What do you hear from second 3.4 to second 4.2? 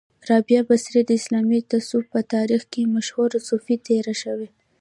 صوفۍ تیره